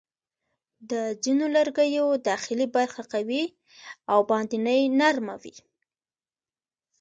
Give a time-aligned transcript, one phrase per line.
[0.91, 3.43] د ځینو لرګیو داخلي برخه قوي
[4.11, 5.55] او باندنۍ نرمه وي.